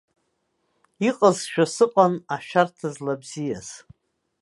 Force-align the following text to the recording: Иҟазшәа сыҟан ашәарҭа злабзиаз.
Иҟазшәа 1.07 1.65
сыҟан 1.73 2.13
ашәарҭа 2.35 2.87
злабзиаз. 2.93 3.67